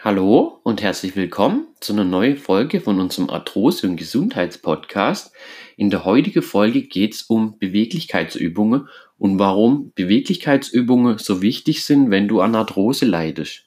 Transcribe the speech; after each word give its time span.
Hallo 0.00 0.60
und 0.62 0.80
herzlich 0.80 1.16
willkommen 1.16 1.66
zu 1.80 1.92
einer 1.92 2.04
neuen 2.04 2.36
Folge 2.36 2.80
von 2.80 3.00
unserem 3.00 3.30
Arthrose- 3.30 3.84
und 3.84 3.96
Gesundheitspodcast. 3.96 5.32
In 5.76 5.90
der 5.90 6.04
heutigen 6.04 6.42
Folge 6.42 6.82
geht 6.82 7.14
es 7.14 7.22
um 7.22 7.58
Beweglichkeitsübungen 7.58 8.86
und 9.18 9.40
warum 9.40 9.90
Beweglichkeitsübungen 9.96 11.18
so 11.18 11.42
wichtig 11.42 11.84
sind, 11.84 12.12
wenn 12.12 12.28
du 12.28 12.40
an 12.40 12.54
Arthrose 12.54 13.06
leidest. 13.06 13.64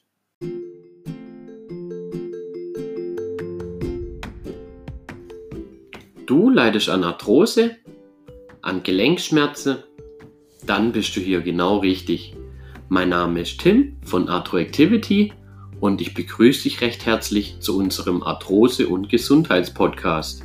Du 6.24 6.48
leidest 6.48 6.88
an 6.88 7.04
Arthrose, 7.04 7.76
an 8.62 8.82
Gelenkschmerzen, 8.82 9.82
dann 10.64 10.92
bist 10.92 11.14
du 11.14 11.20
hier 11.20 11.42
genau 11.42 11.76
richtig. 11.76 12.34
Mein 12.88 13.10
Name 13.10 13.42
ist 13.42 13.60
Tim 13.60 13.98
von 14.02 14.30
Arthroactivity 14.30 15.34
und 15.82 16.00
ich 16.00 16.14
begrüße 16.14 16.62
dich 16.62 16.80
recht 16.80 17.06
herzlich 17.06 17.58
zu 17.58 17.76
unserem 17.76 18.22
Arthrose- 18.22 18.86
und 18.86 19.08
Gesundheitspodcast. 19.08 20.44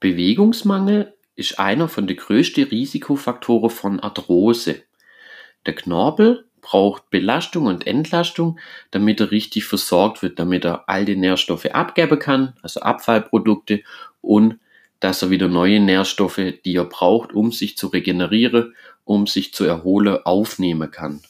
Bewegungsmangel 0.00 1.14
ist 1.36 1.58
einer 1.58 1.86
von 1.86 2.06
den 2.06 2.16
größten 2.16 2.64
Risikofaktoren 2.64 3.68
von 3.68 4.00
Arthrose. 4.00 4.82
Der 5.66 5.74
Knorpel 5.74 6.48
braucht 6.62 7.10
Belastung 7.10 7.66
und 7.66 7.86
Entlastung, 7.86 8.58
damit 8.90 9.20
er 9.20 9.32
richtig 9.32 9.66
versorgt 9.66 10.22
wird, 10.22 10.38
damit 10.38 10.64
er 10.64 10.88
all 10.88 11.04
die 11.04 11.16
Nährstoffe 11.16 11.66
abgeben 11.66 12.18
kann, 12.18 12.54
also 12.62 12.80
Abfallprodukte, 12.80 13.82
und 14.22 14.58
dass 15.00 15.22
er 15.22 15.30
wieder 15.30 15.48
neue 15.48 15.80
Nährstoffe, 15.80 16.40
die 16.64 16.76
er 16.76 16.84
braucht, 16.84 17.32
um 17.32 17.52
sich 17.52 17.76
zu 17.76 17.88
regenerieren 17.88 18.74
um 19.10 19.26
sich 19.26 19.52
zu 19.52 19.64
erholen, 19.64 20.18
aufnehmen 20.24 20.88
kann. 20.92 21.20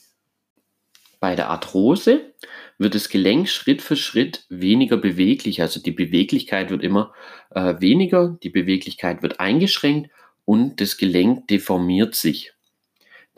Bei 1.18 1.34
der 1.34 1.48
Arthrose 1.48 2.34
wird 2.76 2.94
das 2.94 3.08
Gelenk 3.08 3.48
Schritt 3.48 3.80
für 3.80 3.96
Schritt 3.96 4.44
weniger 4.50 4.98
beweglich, 4.98 5.62
also 5.62 5.80
die 5.80 5.90
Beweglichkeit 5.90 6.70
wird 6.70 6.82
immer 6.82 7.14
äh, 7.54 7.76
weniger, 7.78 8.38
die 8.42 8.50
Beweglichkeit 8.50 9.22
wird 9.22 9.40
eingeschränkt 9.40 10.10
und 10.44 10.82
das 10.82 10.98
Gelenk 10.98 11.48
deformiert 11.48 12.14
sich. 12.14 12.52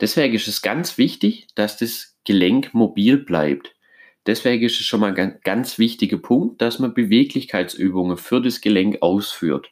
Deswegen 0.01 0.33
ist 0.33 0.49
es 0.49 0.61
ganz 0.61 0.97
wichtig, 0.97 1.47
dass 1.55 1.77
das 1.77 2.17
Gelenk 2.25 2.73
mobil 2.73 3.17
bleibt. 3.17 3.75
Deswegen 4.25 4.65
ist 4.65 4.79
es 4.79 4.85
schon 4.85 4.99
mal 4.99 5.17
ein 5.17 5.39
ganz 5.43 5.79
wichtiger 5.79 6.17
Punkt, 6.17 6.61
dass 6.61 6.79
man 6.79 6.93
Beweglichkeitsübungen 6.93 8.17
für 8.17 8.41
das 8.41 8.59
Gelenk 8.59 9.01
ausführt. 9.01 9.69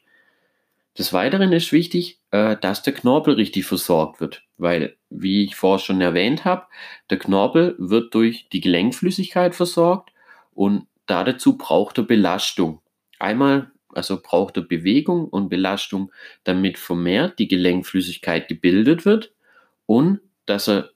Des 0.98 1.12
Weiteren 1.14 1.52
ist 1.52 1.72
wichtig, 1.72 2.20
äh, 2.30 2.56
dass 2.56 2.82
der 2.82 2.92
Knorpel 2.92 3.34
richtig 3.34 3.64
versorgt 3.64 4.20
wird, 4.20 4.44
weil, 4.58 4.96
wie 5.08 5.44
ich 5.44 5.56
vorher 5.56 5.78
schon 5.78 6.00
erwähnt 6.00 6.44
habe, 6.44 6.66
der 7.08 7.18
Knorpel 7.18 7.74
wird 7.78 8.14
durch 8.14 8.48
die 8.50 8.60
Gelenkflüssigkeit 8.60 9.54
versorgt 9.54 10.10
und 10.52 10.86
dazu 11.06 11.56
braucht 11.56 11.98
er 11.98 12.04
Belastung. 12.04 12.82
Einmal, 13.18 13.70
also 13.88 14.20
braucht 14.22 14.56
er 14.58 14.64
Bewegung 14.64 15.28
und 15.28 15.48
Belastung, 15.48 16.12
damit 16.44 16.78
vermehrt 16.78 17.38
die 17.38 17.48
Gelenkflüssigkeit 17.48 18.48
gebildet 18.48 19.06
wird 19.06 19.32
und 19.86 20.20
dass 20.44 20.68
er 20.68 20.90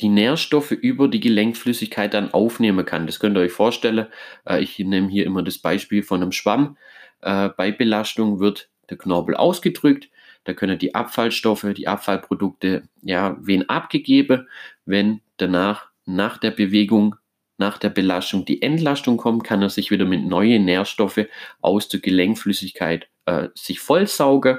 die 0.00 0.08
Nährstoffe 0.08 0.72
über 0.72 1.08
die 1.08 1.20
Gelenkflüssigkeit 1.20 2.12
dann 2.12 2.34
aufnehmen 2.34 2.84
kann. 2.84 3.06
Das 3.06 3.20
könnt 3.20 3.36
ihr 3.36 3.40
euch 3.40 3.52
vorstellen. 3.52 4.06
Äh, 4.44 4.62
ich 4.62 4.78
nehme 4.78 5.08
hier 5.08 5.24
immer 5.24 5.42
das 5.42 5.58
Beispiel 5.58 6.02
von 6.02 6.20
einem 6.20 6.32
Schwamm. 6.32 6.76
Äh, 7.22 7.50
bei 7.56 7.72
Belastung 7.72 8.40
wird 8.40 8.68
der 8.90 8.98
Knorpel 8.98 9.34
ausgedrückt. 9.36 10.08
Da 10.44 10.52
können 10.52 10.78
die 10.78 10.94
Abfallstoffe, 10.94 11.66
die 11.74 11.88
Abfallprodukte, 11.88 12.82
ja, 13.02 13.36
wen 13.40 13.68
abgegeben, 13.68 14.48
wenn 14.84 15.20
danach, 15.36 15.88
nach 16.06 16.38
der 16.38 16.50
Bewegung, 16.50 17.16
nach 17.56 17.78
der 17.78 17.88
Belastung 17.88 18.44
die 18.44 18.60
Entlastung 18.60 19.16
kommt, 19.16 19.44
kann 19.44 19.62
er 19.62 19.70
sich 19.70 19.90
wieder 19.90 20.04
mit 20.04 20.24
neuen 20.24 20.64
Nährstoffe 20.64 21.26
aus 21.60 21.88
der 21.88 22.00
Gelenkflüssigkeit 22.00 23.08
äh, 23.26 23.48
sich 23.54 23.80
vollsaugen 23.80 24.58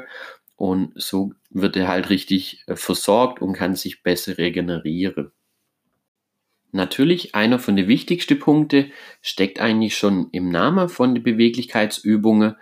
und 0.56 0.94
so 0.96 1.34
wird 1.50 1.76
er 1.76 1.88
halt 1.88 2.10
richtig 2.10 2.64
äh, 2.68 2.76
versorgt 2.76 3.42
und 3.42 3.54
kann 3.54 3.76
sich 3.76 4.04
besser 4.04 4.38
regenerieren. 4.38 5.32
Natürlich, 6.72 7.36
einer 7.36 7.58
von 7.58 7.78
den 7.78 7.88
wichtigsten 7.88 8.38
Punkten 8.38 8.92
steckt 9.22 9.62
eigentlich 9.62 9.98
schon 9.98 10.28
im 10.32 10.50
Namen 10.50 10.90
von 10.90 11.16
den 11.16 11.24
Beweglichkeitsübungen 11.24 12.56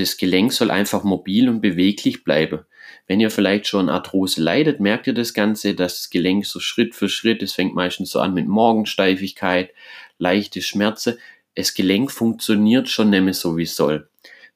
das 0.00 0.16
Gelenk 0.16 0.52
soll 0.52 0.70
einfach 0.70 1.04
mobil 1.04 1.48
und 1.48 1.60
beweglich 1.60 2.24
bleiben. 2.24 2.60
Wenn 3.06 3.20
ihr 3.20 3.30
vielleicht 3.30 3.66
schon 3.66 3.88
Arthrose 3.88 4.42
leidet, 4.42 4.80
merkt 4.80 5.06
ihr 5.06 5.14
das 5.14 5.34
Ganze, 5.34 5.74
dass 5.74 5.96
das 5.96 6.10
Gelenk 6.10 6.46
so 6.46 6.60
Schritt 6.60 6.94
für 6.94 7.08
Schritt, 7.08 7.42
es 7.42 7.52
fängt 7.52 7.74
meistens 7.74 8.10
so 8.10 8.20
an 8.20 8.34
mit 8.34 8.48
Morgensteifigkeit, 8.48 9.70
leichte 10.18 10.62
Schmerzen. 10.62 11.18
Das 11.54 11.74
Gelenk 11.74 12.12
funktioniert 12.12 12.88
schon 12.88 13.10
mehr 13.10 13.34
so, 13.34 13.56
wie 13.56 13.62
es 13.62 13.76
soll. 13.76 14.08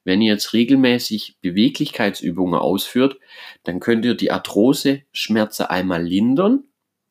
Wenn 0.03 0.21
ihr 0.21 0.33
jetzt 0.33 0.53
regelmäßig 0.53 1.37
Beweglichkeitsübungen 1.41 2.59
ausführt, 2.59 3.17
dann 3.63 3.79
könnt 3.79 4.05
ihr 4.05 4.15
die 4.15 4.31
Arthrose-Schmerzen 4.31 5.67
einmal 5.67 6.03
lindern, 6.03 6.65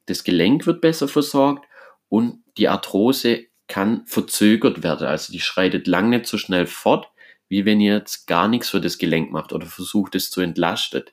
das 0.07 0.25
Gelenk 0.25 0.67
wird 0.67 0.81
besser 0.81 1.09
versorgt 1.09 1.67
und 2.09 2.43
die 2.59 2.69
Arthrose 2.69 3.47
kann 3.69 4.05
verzögert 4.07 4.83
werden. 4.83 5.07
Also 5.07 5.33
die 5.33 5.41
schreitet 5.41 5.87
lang 5.87 6.11
nicht 6.11 6.27
so 6.27 6.37
schnell 6.37 6.67
fort, 6.67 7.09
wie 7.53 7.67
wenn 7.67 7.83
ihr 7.83 7.97
jetzt 7.97 8.27
gar 8.27 8.49
nichts 8.49 8.71
für 8.71 8.81
das 8.81 8.97
Gelenk 8.97 9.31
macht 9.31 9.53
oder 9.53 9.67
versucht 9.67 10.15
es 10.15 10.31
zu 10.31 10.41
entlasten. 10.41 11.05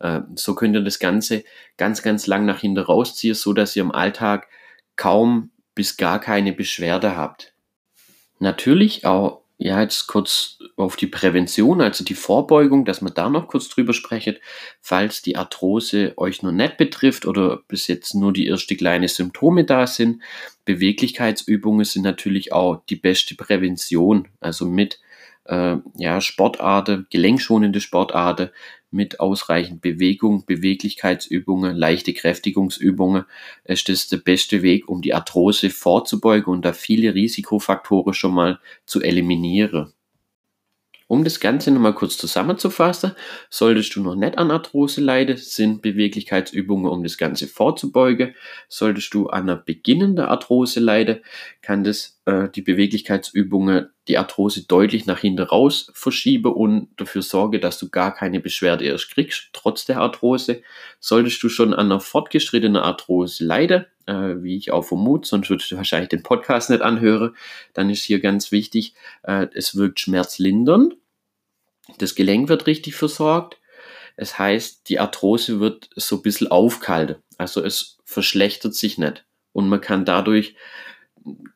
Äh, 0.00 0.22
so 0.34 0.56
könnt 0.56 0.74
ihr 0.74 0.80
das 0.80 0.98
Ganze 0.98 1.44
ganz, 1.76 2.02
ganz 2.02 2.26
lang 2.26 2.44
nach 2.46 2.58
hinten 2.58 2.80
rausziehen, 2.80 3.36
so 3.36 3.52
dass 3.52 3.76
ihr 3.76 3.84
im 3.84 3.92
Alltag 3.92 4.48
kaum 4.96 5.52
bis 5.76 5.96
gar 5.96 6.20
keine 6.20 6.52
Beschwerde 6.52 7.16
habt. 7.16 7.52
Natürlich 8.40 9.04
auch, 9.06 9.42
ja, 9.56 9.80
jetzt 9.80 10.08
kurz 10.08 10.58
auf 10.76 10.96
die 10.96 11.06
Prävention, 11.06 11.80
also 11.80 12.02
die 12.02 12.14
Vorbeugung, 12.14 12.84
dass 12.84 13.00
man 13.00 13.14
da 13.14 13.30
noch 13.30 13.46
kurz 13.46 13.68
drüber 13.68 13.92
sprechen, 13.92 14.34
falls 14.80 15.22
die 15.22 15.36
Arthrose 15.36 16.14
euch 16.16 16.42
noch 16.42 16.50
nicht 16.50 16.76
betrifft 16.76 17.24
oder 17.24 17.60
bis 17.68 17.86
jetzt 17.86 18.16
nur 18.16 18.32
die 18.32 18.48
ersten 18.48 18.76
kleinen 18.76 19.06
Symptome 19.06 19.62
da 19.62 19.86
sind. 19.86 20.22
Beweglichkeitsübungen 20.64 21.84
sind 21.84 22.02
natürlich 22.02 22.52
auch 22.52 22.82
die 22.88 22.96
beste 22.96 23.36
Prävention, 23.36 24.26
also 24.40 24.66
mit 24.66 24.98
äh, 25.44 25.76
ja, 25.96 26.20
Sportarten, 26.20 27.06
gelenkschonende 27.10 27.80
Sportarten 27.80 28.50
mit 28.90 29.18
ausreichend 29.20 29.82
Bewegung, 29.82 30.46
Beweglichkeitsübungen, 30.46 31.76
leichte 31.76 32.14
Kräftigungsübungen 32.14 33.24
ist 33.64 33.88
das 33.88 34.08
der 34.08 34.18
beste 34.18 34.62
Weg, 34.62 34.88
um 34.88 35.02
die 35.02 35.14
Arthrose 35.14 35.70
vorzubeugen 35.70 36.52
und 36.52 36.64
da 36.64 36.72
viele 36.72 37.14
Risikofaktoren 37.14 38.14
schon 38.14 38.34
mal 38.34 38.60
zu 38.86 39.02
eliminieren. 39.02 39.92
Um 41.06 41.22
das 41.22 41.38
Ganze 41.38 41.70
nochmal 41.70 41.94
kurz 41.94 42.16
zusammenzufassen, 42.16 43.12
solltest 43.50 43.94
du 43.94 44.02
noch 44.02 44.14
nicht 44.14 44.38
an 44.38 44.50
Arthrose 44.50 45.02
leiden, 45.02 45.36
sind 45.36 45.82
Beweglichkeitsübungen, 45.82 46.90
um 46.90 47.02
das 47.02 47.18
Ganze 47.18 47.46
vorzubeugen. 47.46 48.34
Solltest 48.68 49.12
du 49.12 49.28
an 49.28 49.42
einer 49.42 49.56
beginnenden 49.56 50.24
Arthrose 50.24 50.80
leiden, 50.80 51.20
kann 51.60 51.84
das 51.84 52.13
äh, 52.26 52.48
die 52.48 52.62
Beweglichkeitsübungen 52.62 53.90
die 54.08 54.18
Arthrose 54.18 54.66
deutlich 54.66 55.06
nach 55.06 55.18
hinten 55.18 55.42
raus 55.42 55.90
verschieben 55.94 56.52
und 56.52 56.88
dafür 56.96 57.22
sorgen, 57.22 57.60
dass 57.60 57.78
du 57.78 57.88
gar 57.90 58.14
keine 58.14 58.40
Beschwerde 58.40 58.84
erst 58.84 59.10
kriegst, 59.10 59.50
trotz 59.52 59.84
der 59.84 59.98
Arthrose. 59.98 60.62
Solltest 61.00 61.42
du 61.42 61.48
schon 61.48 61.74
an 61.74 61.86
einer 61.86 62.00
fortgeschrittenen 62.00 62.82
Arthrose 62.82 63.44
leiden, 63.44 63.86
äh, 64.06 64.42
wie 64.42 64.56
ich 64.56 64.70
auch 64.70 64.82
vermute, 64.82 65.28
sonst 65.28 65.50
würdest 65.50 65.70
du 65.70 65.76
wahrscheinlich 65.76 66.08
den 66.08 66.22
Podcast 66.22 66.70
nicht 66.70 66.82
anhören, 66.82 67.36
dann 67.72 67.90
ist 67.90 68.04
hier 68.04 68.20
ganz 68.20 68.52
wichtig, 68.52 68.94
äh, 69.22 69.46
es 69.54 69.76
wirkt 69.76 70.00
schmerzlindernd, 70.00 70.96
das 71.98 72.14
Gelenk 72.14 72.48
wird 72.48 72.66
richtig 72.66 72.94
versorgt, 72.94 73.58
es 74.16 74.38
heißt, 74.38 74.88
die 74.88 75.00
Arthrose 75.00 75.60
wird 75.60 75.90
so 75.96 76.16
ein 76.16 76.22
bisschen 76.22 76.48
aufkalten, 76.48 77.16
also 77.38 77.62
es 77.62 77.98
verschlechtert 78.04 78.74
sich 78.74 78.98
nicht 78.98 79.24
und 79.52 79.68
man 79.68 79.80
kann 79.80 80.04
dadurch 80.04 80.54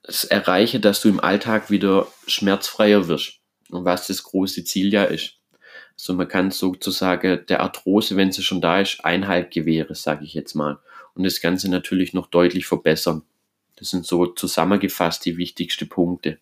es 0.02 0.24
erreichen, 0.24 0.80
dass 0.80 1.00
du 1.02 1.08
im 1.08 1.20
Alltag 1.20 1.70
wieder 1.70 2.08
schmerzfreier 2.26 3.08
wirst 3.08 3.40
und 3.70 3.84
was 3.84 4.06
das 4.06 4.22
große 4.22 4.64
Ziel 4.64 4.92
ja 4.92 5.04
ist. 5.04 5.34
Also 5.94 6.14
man 6.14 6.28
kann 6.28 6.50
sozusagen 6.50 7.44
der 7.46 7.60
Arthrose, 7.60 8.16
wenn 8.16 8.32
sie 8.32 8.42
schon 8.42 8.60
da 8.60 8.80
ist, 8.80 9.04
Einhalt 9.04 9.50
gewähren, 9.50 9.94
sage 9.94 10.24
ich 10.24 10.34
jetzt 10.34 10.54
mal 10.54 10.78
und 11.14 11.24
das 11.24 11.40
Ganze 11.40 11.68
natürlich 11.68 12.14
noch 12.14 12.28
deutlich 12.28 12.66
verbessern. 12.66 13.22
Das 13.76 13.90
sind 13.90 14.06
so 14.06 14.26
zusammengefasst 14.26 15.24
die 15.24 15.36
wichtigsten 15.36 15.88
Punkte. 15.88 16.38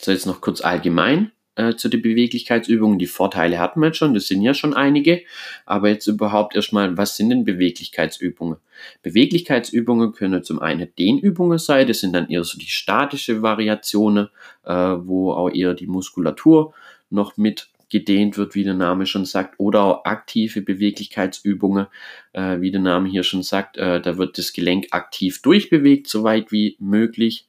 So, 0.00 0.10
jetzt 0.10 0.26
noch 0.26 0.40
kurz 0.40 0.62
allgemein 0.62 1.32
äh, 1.56 1.74
zu 1.74 1.88
den 1.88 2.02
Beweglichkeitsübungen. 2.02 2.98
Die 2.98 3.06
Vorteile 3.06 3.58
hatten 3.58 3.80
wir 3.80 3.88
jetzt 3.88 3.98
schon, 3.98 4.14
das 4.14 4.26
sind 4.26 4.42
ja 4.42 4.54
schon 4.54 4.74
einige. 4.74 5.22
Aber 5.66 5.88
jetzt 5.88 6.06
überhaupt 6.06 6.54
erstmal, 6.54 6.96
was 6.96 7.16
sind 7.16 7.30
denn 7.30 7.44
Beweglichkeitsübungen? 7.44 8.56
Beweglichkeitsübungen 9.02 10.12
können 10.12 10.42
zum 10.42 10.60
einen 10.60 10.88
Dehnübungen 10.98 11.58
sein, 11.58 11.86
das 11.86 12.00
sind 12.00 12.14
dann 12.14 12.28
eher 12.28 12.44
so 12.44 12.58
die 12.58 12.66
statische 12.66 13.42
Variationen, 13.42 14.28
äh, 14.64 14.72
wo 14.72 15.32
auch 15.32 15.50
eher 15.50 15.74
die 15.74 15.86
Muskulatur 15.86 16.74
noch 17.10 17.36
mit 17.36 17.68
gedehnt 17.92 18.38
wird, 18.38 18.54
wie 18.54 18.64
der 18.64 18.74
Name 18.74 19.04
schon 19.04 19.26
sagt, 19.26 19.60
oder 19.60 19.82
auch 19.82 20.04
aktive 20.06 20.62
Beweglichkeitsübungen, 20.62 21.86
äh, 22.32 22.58
wie 22.60 22.70
der 22.70 22.80
Name 22.80 23.08
hier 23.10 23.22
schon 23.22 23.42
sagt. 23.42 23.76
Äh, 23.76 24.00
da 24.00 24.16
wird 24.16 24.38
das 24.38 24.54
Gelenk 24.54 24.86
aktiv 24.92 25.42
durchbewegt, 25.42 26.08
soweit 26.08 26.50
wie 26.50 26.76
möglich. 26.80 27.46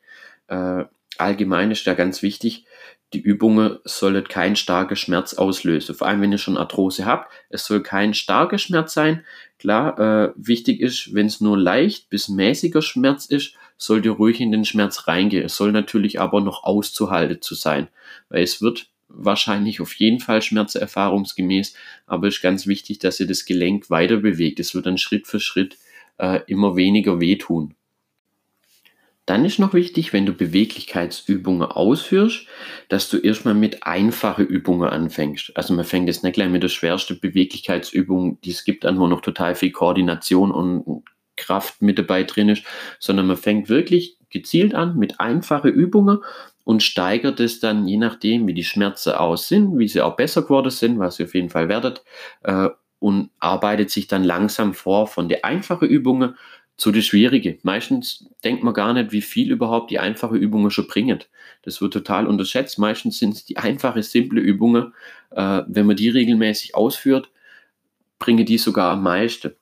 Äh, 0.48 0.84
allgemein 1.18 1.72
ist 1.72 1.88
da 1.88 1.94
ganz 1.94 2.22
wichtig, 2.22 2.66
die 3.14 3.22
Übungen 3.22 3.80
sollen 3.84 4.28
keinen 4.28 4.56
starken 4.56 4.96
Schmerz 4.96 5.34
auslösen. 5.34 5.96
Vor 5.96 6.08
allem, 6.08 6.22
wenn 6.22 6.32
ihr 6.32 6.38
schon 6.38 6.58
Arthrose 6.58 7.06
habt, 7.06 7.32
es 7.50 7.66
soll 7.66 7.82
kein 7.82 8.14
starker 8.14 8.58
Schmerz 8.58 8.94
sein. 8.94 9.24
Klar, 9.60 10.00
äh, 10.00 10.34
wichtig 10.36 10.82
ist, 10.82 11.14
wenn 11.14 11.28
es 11.28 11.40
nur 11.40 11.58
leicht 11.58 12.10
bis 12.10 12.30
mäßiger 12.30 12.82
Schmerz 12.82 13.26
ist, 13.26 13.56
sollt 13.78 14.06
ihr 14.06 14.12
ruhig 14.12 14.42
in 14.42 14.52
den 14.52 14.66
Schmerz 14.66 15.08
reingehen. 15.08 15.46
Es 15.46 15.56
soll 15.56 15.72
natürlich 15.72 16.20
aber 16.20 16.42
noch 16.42 16.64
auszuhalten 16.64 17.42
zu 17.42 17.56
sein, 17.56 17.88
weil 18.30 18.44
es 18.44 18.62
wird 18.62 18.88
wahrscheinlich 19.08 19.80
auf 19.80 19.94
jeden 19.96 20.20
Fall 20.20 20.42
Schmerz 20.42 20.76
erfahrungsgemäß, 20.76 21.76
aber 22.08 22.28
es 22.28 22.36
ist 22.36 22.42
ganz 22.42 22.68
wichtig, 22.68 23.00
dass 23.00 23.20
ihr 23.20 23.28
das 23.28 23.46
Gelenk 23.46 23.90
weiter 23.90 24.18
bewegt. 24.18 24.60
Es 24.60 24.74
wird 24.74 24.86
dann 24.86 24.98
Schritt 24.98 25.28
für 25.28 25.40
Schritt 25.40 25.78
äh, 26.18 26.42
immer 26.48 26.76
weniger 26.76 27.20
wehtun. 27.20 27.76
Dann 29.26 29.46
ist 29.46 29.58
noch 29.58 29.74
wichtig, 29.74 30.12
wenn 30.12 30.26
du 30.26 30.34
Beweglichkeitsübungen 30.34 31.64
ausführst, 31.64 32.46
dass 32.90 33.10
du 33.10 33.18
erstmal 33.18 33.54
mit 33.54 33.84
einfachen 33.86 34.46
Übungen 34.46 34.90
anfängst. 34.90 35.54
Also 35.56 35.74
man 35.74 35.86
fängt 35.86 36.08
jetzt 36.08 36.24
nicht 36.24 36.34
gleich 36.34 36.50
mit 36.50 36.62
der 36.62 36.68
schwersten 36.68 37.20
Beweglichkeitsübung, 37.20 38.42
die 38.42 38.52
es 38.52 38.66
gibt, 38.66 38.86
an, 38.86 39.00
wo 39.00 39.08
noch 39.08 39.22
total 39.22 39.56
viel 39.56 39.72
Koordination 39.72 40.52
und 40.52 41.04
Kraft 41.38 41.82
mit 41.82 41.98
dabei 41.98 42.24
drin 42.24 42.50
ist, 42.50 42.64
sondern 43.00 43.28
man 43.28 43.38
fängt 43.38 43.70
wirklich 43.70 44.18
gezielt 44.30 44.76
an 44.76 44.98
mit 44.98 45.20
einfachen 45.20 45.72
Übungen 45.72 46.20
und 46.66 46.84
steigert 46.84 47.40
es 47.40 47.60
dann, 47.60 47.88
je 47.88 47.98
nachdem, 47.98 48.48
wie 48.48 48.54
die 48.54 48.64
Schmerzen 48.64 49.14
aus 49.14 49.48
sind, 49.48 49.78
wie 49.78 49.88
sie 49.88 50.02
auch 50.02 50.16
besser 50.16 50.44
geworden 50.44 50.70
sind, 50.70 51.00
was 51.00 51.20
ihr 51.20 51.26
auf 51.26 51.36
jeden 51.36 51.50
Fall 51.50 51.70
werdet, 51.70 52.04
äh, 52.44 52.70
und 53.00 53.32
arbeitet 53.40 53.90
sich 53.90 54.08
dann 54.08 54.24
langsam 54.24 54.74
vor 54.74 55.08
von 55.08 55.28
den 55.28 55.44
einfachen 55.44 55.90
Übungen 55.90 56.38
zu 56.78 56.92
den 56.92 57.02
schwierigen. 57.02 57.60
Meistens 57.64 58.30
denkt 58.44 58.64
man 58.64 58.74
gar 58.74 58.94
nicht, 58.94 59.12
wie 59.12 59.22
viel 59.22 59.52
überhaupt 59.52 59.92
die 59.92 60.00
einfachen 60.00 60.38
Übungen 60.38 60.72
schon 60.72 60.88
bringen. 60.88 61.20
Das 61.62 61.82
wird 61.82 61.94
total 61.94 62.28
unterschätzt. 62.28 62.80
Meistens 62.80 63.20
sind 63.20 63.36
es 63.36 63.46
die 63.46 63.58
einfache, 63.58 64.02
simple 64.04 64.42
Übungen. 64.42 64.94
Äh, 65.32 65.62
wenn 65.68 65.86
man 65.86 65.96
die 65.96 66.10
regelmäßig 66.10 66.76
ausführt, 66.76 67.30
bringen 68.20 68.46
die 68.46 68.58
sogar 68.58 68.92
am 68.94 69.04
meisten. 69.04 69.54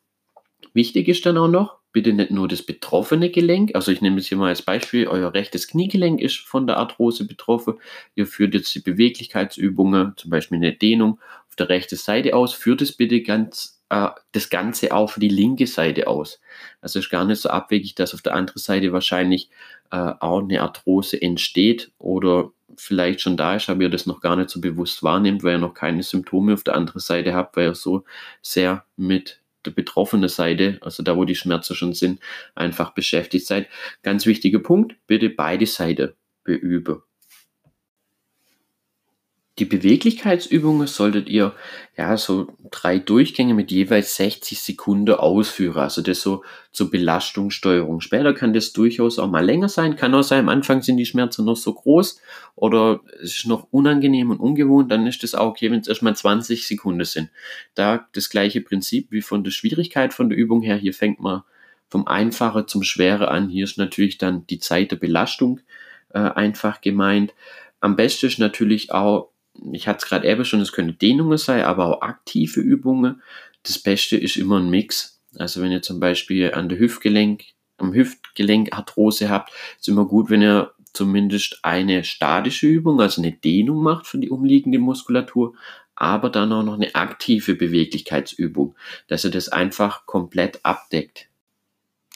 Wichtig 0.73 1.07
ist 1.07 1.25
dann 1.25 1.37
auch 1.37 1.47
noch, 1.47 1.77
bitte 1.91 2.13
nicht 2.13 2.31
nur 2.31 2.47
das 2.47 2.63
betroffene 2.63 3.29
Gelenk, 3.29 3.75
also 3.75 3.91
ich 3.91 4.01
nehme 4.01 4.17
jetzt 4.17 4.27
hier 4.27 4.37
mal 4.37 4.49
als 4.49 4.61
Beispiel, 4.61 5.07
euer 5.07 5.33
rechtes 5.33 5.67
Kniegelenk 5.67 6.21
ist 6.21 6.37
von 6.37 6.67
der 6.67 6.77
Arthrose 6.77 7.27
betroffen, 7.27 7.75
ihr 8.15 8.25
führt 8.25 8.53
jetzt 8.53 8.73
die 8.73 8.79
Beweglichkeitsübungen, 8.79 10.13
zum 10.15 10.29
Beispiel 10.29 10.57
eine 10.57 10.73
Dehnung 10.73 11.19
auf 11.49 11.55
der 11.55 11.69
rechten 11.69 11.97
Seite 11.97 12.35
aus, 12.35 12.53
führt 12.53 12.81
es 12.81 12.95
bitte 12.95 13.21
ganz, 13.21 13.80
äh, 13.91 14.09
das 14.31 14.49
Ganze 14.49 14.93
auch 14.93 15.11
für 15.11 15.19
die 15.19 15.29
linke 15.29 15.67
Seite 15.67 16.07
aus. 16.07 16.39
Also 16.79 16.99
ist 16.99 17.09
gar 17.09 17.25
nicht 17.25 17.41
so 17.41 17.49
abwegig, 17.49 17.93
dass 17.93 18.13
auf 18.13 18.21
der 18.21 18.33
anderen 18.33 18.59
Seite 18.59 18.93
wahrscheinlich 18.93 19.49
äh, 19.91 20.13
auch 20.19 20.39
eine 20.39 20.61
Arthrose 20.61 21.21
entsteht 21.21 21.91
oder 21.99 22.51
vielleicht 22.77 23.19
schon 23.19 23.35
da 23.35 23.57
ist, 23.57 23.69
aber 23.69 23.81
ihr 23.81 23.89
das 23.89 24.05
noch 24.05 24.21
gar 24.21 24.37
nicht 24.37 24.49
so 24.49 24.61
bewusst 24.61 25.03
wahrnimmt, 25.03 25.43
weil 25.43 25.55
ihr 25.55 25.59
noch 25.59 25.73
keine 25.73 26.03
Symptome 26.03 26.53
auf 26.53 26.63
der 26.63 26.75
anderen 26.75 27.01
Seite 27.01 27.33
habt, 27.33 27.57
weil 27.57 27.67
ihr 27.67 27.75
so 27.75 28.05
sehr 28.41 28.85
mit 28.95 29.41
der 29.65 29.71
betroffenen 29.71 30.29
Seite, 30.29 30.79
also 30.81 31.03
da, 31.03 31.17
wo 31.17 31.25
die 31.25 31.35
Schmerzen 31.35 31.75
schon 31.75 31.93
sind, 31.93 32.21
einfach 32.55 32.93
beschäftigt 32.93 33.45
seid. 33.45 33.67
Ganz 34.03 34.25
wichtiger 34.25 34.59
Punkt, 34.59 34.95
bitte 35.05 35.29
beide 35.29 35.65
Seiten 35.67 36.13
beüben. 36.45 37.03
Die 39.59 39.65
Beweglichkeitsübungen 39.65 40.87
solltet 40.87 41.27
ihr 41.27 41.53
ja 41.97 42.15
so 42.15 42.47
drei 42.71 42.99
Durchgänge 42.99 43.53
mit 43.53 43.69
jeweils 43.69 44.15
60 44.15 44.61
Sekunden 44.61 45.13
ausführen. 45.13 45.77
Also 45.77 46.01
das 46.01 46.21
so 46.21 46.43
zur 46.71 46.89
Belastungssteuerung. 46.89 47.99
Später 47.99 48.33
kann 48.33 48.53
das 48.53 48.71
durchaus 48.71 49.19
auch 49.19 49.29
mal 49.29 49.43
länger 49.45 49.67
sein. 49.67 49.97
Kann 49.97 50.15
auch 50.15 50.23
sein, 50.23 50.39
am 50.39 50.49
Anfang 50.49 50.81
sind 50.81 50.95
die 50.95 51.05
Schmerzen 51.05 51.43
noch 51.43 51.57
so 51.57 51.73
groß 51.73 52.21
oder 52.55 53.01
es 53.21 53.39
ist 53.39 53.47
noch 53.47 53.67
unangenehm 53.71 54.31
und 54.31 54.39
ungewohnt. 54.39 54.89
Dann 54.89 55.05
ist 55.05 55.21
das 55.21 55.35
auch 55.35 55.49
okay, 55.49 55.69
wenn 55.69 55.81
es 55.81 55.87
erstmal 55.89 56.15
20 56.15 56.65
Sekunden 56.65 57.03
sind. 57.03 57.29
Da 57.75 58.07
das 58.13 58.29
gleiche 58.29 58.61
Prinzip 58.61 59.11
wie 59.11 59.21
von 59.21 59.43
der 59.43 59.51
Schwierigkeit 59.51 60.13
von 60.13 60.29
der 60.29 60.37
Übung 60.37 60.61
her. 60.61 60.77
Hier 60.77 60.93
fängt 60.93 61.19
man 61.19 61.43
vom 61.89 62.07
Einfache 62.07 62.67
zum 62.67 62.83
Schwere 62.83 63.27
an. 63.27 63.49
Hier 63.49 63.65
ist 63.65 63.77
natürlich 63.77 64.17
dann 64.17 64.47
die 64.47 64.59
Zeit 64.59 64.91
der 64.91 64.95
Belastung 64.95 65.59
äh, 66.13 66.19
einfach 66.19 66.79
gemeint. 66.79 67.33
Am 67.81 67.97
besten 67.97 68.27
ist 68.27 68.39
natürlich 68.39 68.93
auch 68.93 69.30
ich 69.71 69.87
hatte 69.87 69.99
es 70.03 70.09
gerade 70.09 70.27
eben 70.27 70.45
schon, 70.45 70.61
es 70.61 70.71
können 70.71 70.97
Dehnungen 70.97 71.37
sein, 71.37 71.63
aber 71.63 71.85
auch 71.87 72.01
aktive 72.01 72.59
Übungen. 72.61 73.21
Das 73.63 73.79
Beste 73.79 74.17
ist 74.17 74.37
immer 74.37 74.59
ein 74.59 74.69
Mix. 74.69 75.21
Also 75.37 75.61
wenn 75.61 75.71
ihr 75.71 75.81
zum 75.81 75.99
Beispiel 75.99 76.53
an 76.53 76.69
der 76.69 76.79
Hüftgelenk, 76.79 77.43
am 77.77 77.93
Hüftgelenk 77.93 78.73
Arthrose 78.73 79.29
habt, 79.29 79.51
ist 79.79 79.87
immer 79.87 80.05
gut, 80.05 80.29
wenn 80.29 80.41
ihr 80.41 80.73
zumindest 80.93 81.59
eine 81.63 82.03
statische 82.03 82.67
Übung, 82.67 82.99
also 82.99 83.21
eine 83.21 83.31
Dehnung 83.31 83.81
macht 83.81 84.07
für 84.07 84.17
die 84.17 84.29
umliegende 84.29 84.79
Muskulatur, 84.79 85.55
aber 85.95 86.29
dann 86.29 86.51
auch 86.51 86.63
noch 86.63 86.73
eine 86.73 86.95
aktive 86.95 87.55
Beweglichkeitsübung, 87.55 88.75
dass 89.07 89.23
ihr 89.23 89.31
das 89.31 89.49
einfach 89.49 90.05
komplett 90.05 90.59
abdeckt. 90.63 91.27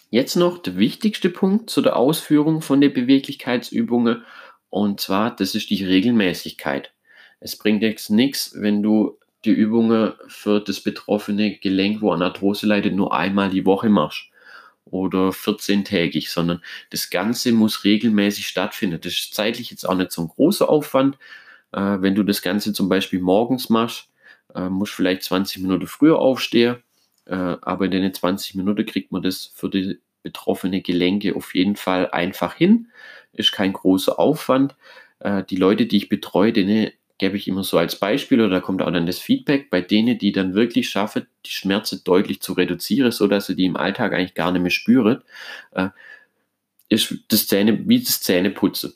Jetzt 0.10 0.36
noch 0.36 0.58
der 0.58 0.78
wichtigste 0.78 1.30
Punkt 1.30 1.70
zu 1.70 1.82
der 1.82 1.96
Ausführung 1.96 2.62
von 2.62 2.82
den 2.82 2.94
Beweglichkeitsübungen 2.94 4.24
und 4.70 5.00
zwar, 5.00 5.36
das 5.36 5.56
ist 5.56 5.70
die 5.70 5.86
Regelmäßigkeit. 5.86 6.95
Es 7.40 7.58
bringt 7.58 7.82
jetzt 7.82 8.10
nichts, 8.10 8.54
wenn 8.56 8.82
du 8.82 9.18
die 9.46 9.52
Übungen 9.52 10.14
für 10.28 10.60
das 10.60 10.82
betroffene 10.82 11.58
Gelenk, 11.58 12.02
wo 12.02 12.12
an 12.12 12.22
Arthrose 12.22 12.66
leidet, 12.66 12.96
nur 12.96 13.14
einmal 13.14 13.50
die 13.50 13.66
Woche 13.66 13.90
machst 13.90 14.30
oder 14.86 15.30
14-tägig, 15.30 16.30
sondern 16.30 16.62
das 16.92 17.10
Ganze 17.10 17.52
muss 17.52 17.84
regelmäßig 17.84 18.48
stattfinden. 18.48 19.02
Das 19.02 19.14
ist 19.14 19.34
zeitlich 19.34 19.72
jetzt 19.72 19.88
auch 19.88 19.96
nicht 19.96 20.12
so 20.12 20.22
ein 20.22 20.28
großer 20.28 20.70
Aufwand. 20.70 21.18
Äh, 21.72 21.98
wenn 22.02 22.16
du 22.16 22.24
das 22.24 22.42
Ganze 22.42 22.74
zum 22.74 22.90
Beispiel 22.90 23.20
morgens 23.20 23.70
machst, 23.70 24.10
äh, 24.54 24.70
musst 24.70 24.94
vielleicht 24.94 25.24
20 25.24 25.62
Minuten 25.62 25.88
früher 25.88 26.20
aufstehen, 26.20 26.78
äh, 27.26 27.36
aber 27.36 27.86
in 27.86 27.92
den 27.92 28.14
20 28.14 28.56
Minuten 28.56 28.86
kriegt 28.86 29.12
man 29.12 29.24
das 29.24 29.52
für 29.56 29.70
die 29.70 30.00
betroffene 30.24 30.82
Gelenke 30.82 31.36
auf 31.36 31.54
jeden 31.56 31.76
Fall 31.76 32.10
einfach 32.12 32.56
hin. 32.56 32.88
Ist 33.34 33.52
kein 33.52 33.74
großer 33.74 34.20
Aufwand. 34.20 34.76
Äh, 35.20 35.44
die 35.44 35.56
Leute, 35.58 35.86
die 35.88 35.98
ich 35.98 36.10
betreue, 36.10 36.54
denen 36.54 36.92
gebe 37.18 37.38
ich 37.38 37.48
immer 37.48 37.64
so 37.64 37.78
als 37.78 37.98
Beispiel 37.98 38.42
oder 38.42 38.50
da 38.50 38.60
kommt 38.60 38.82
auch 38.82 38.92
dann 38.92 39.06
das 39.06 39.20
Feedback 39.20 39.70
bei 39.70 39.82
denen, 39.82 40.18
die 40.18 40.32
dann 40.32 40.54
wirklich 40.54 40.90
schaffen, 40.90 41.28
die 41.46 41.52
Schmerzen 41.52 42.02
deutlich 42.04 42.42
zu 42.42 42.54
reduzieren, 42.54 43.12
so 43.12 43.28
dass 43.28 43.48
sie 43.48 43.56
die 43.56 43.66
im 43.66 43.78
Alltag 43.78 44.14
eigentlich 44.14 44.34
gar 44.34 44.52
nicht 44.52 44.62
mehr 44.62 44.72
spüren, 44.72 45.22
äh, 45.72 45.90
ist 46.90 47.16
das 47.30 47.48
Zähne, 47.48 47.88
wie 47.88 48.00
das 48.00 48.22
Zähneputzen. 48.22 48.94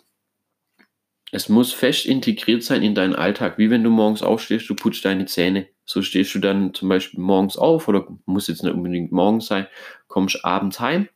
Es 1.32 1.48
muss 1.48 1.74
fest 1.74 2.05
integriert 2.05 2.63
sein 2.63 2.84
in 2.84 2.96
deinen 2.96 3.15
Alltag, 3.15 3.58
wie 3.58 3.70
wenn 3.70 3.84
du 3.84 3.89
morgens 3.89 4.24
aufstehst, 4.24 4.70
du 4.70 4.75
putzt 4.75 5.05
deine 5.05 5.25
Zähne. 5.25 5.67
So 5.86 6.01
stehst 6.01 6.34
du 6.36 6.39
dann 6.39 6.74
zum 6.74 6.89
Beispiel 6.89 7.20
morgens 7.20 7.55
auf 7.55 7.88
oder 7.88 8.08
muss 8.25 8.48
jetzt 8.48 8.63
nicht 8.63 8.74
unbedingt 8.74 9.12
morgens 9.12 9.48
sein, 9.48 9.67
kommst 10.08 10.43
abends 10.43 10.79
heim 10.79 11.08